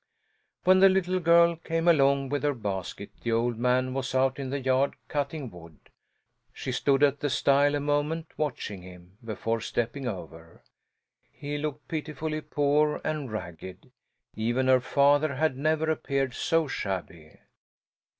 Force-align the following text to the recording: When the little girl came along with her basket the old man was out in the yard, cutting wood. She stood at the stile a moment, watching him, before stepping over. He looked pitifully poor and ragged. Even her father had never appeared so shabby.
When 0.63 0.79
the 0.79 0.89
little 0.89 1.19
girl 1.19 1.55
came 1.57 1.87
along 1.87 2.29
with 2.29 2.41
her 2.41 2.55
basket 2.55 3.11
the 3.21 3.33
old 3.33 3.59
man 3.59 3.93
was 3.93 4.15
out 4.15 4.39
in 4.39 4.49
the 4.49 4.59
yard, 4.59 4.95
cutting 5.07 5.51
wood. 5.51 5.77
She 6.51 6.71
stood 6.71 7.03
at 7.03 7.19
the 7.19 7.29
stile 7.29 7.75
a 7.75 7.79
moment, 7.79 8.31
watching 8.35 8.81
him, 8.81 9.19
before 9.23 9.61
stepping 9.61 10.07
over. 10.07 10.63
He 11.31 11.59
looked 11.59 11.87
pitifully 11.87 12.41
poor 12.41 12.99
and 13.03 13.31
ragged. 13.31 13.91
Even 14.35 14.65
her 14.65 14.81
father 14.81 15.35
had 15.35 15.55
never 15.55 15.87
appeared 15.91 16.33
so 16.33 16.67
shabby. 16.67 17.37